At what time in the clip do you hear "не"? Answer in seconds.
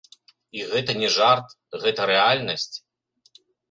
1.03-1.11